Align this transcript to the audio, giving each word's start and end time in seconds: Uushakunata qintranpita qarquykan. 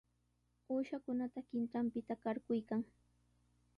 Uushakunata 0.71 1.39
qintranpita 1.47 2.13
qarquykan. 2.23 2.81